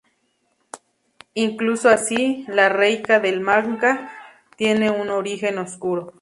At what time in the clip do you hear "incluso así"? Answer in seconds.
1.35-2.43